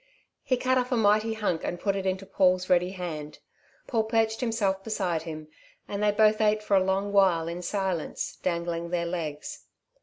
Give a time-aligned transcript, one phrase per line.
[0.41, 3.37] He cut off a mighty hunk and put it into Paul's ready hand.
[3.85, 5.47] Paul perched himself beside him,
[5.87, 9.65] and they both ate for a long while in silence, dangling their legs.